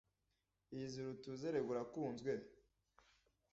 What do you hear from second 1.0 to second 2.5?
utuze erega urakunzwe!